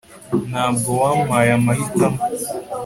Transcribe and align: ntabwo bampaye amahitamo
ntabwo 0.49 0.89
bampaye 1.01 1.49
amahitamo 1.57 2.19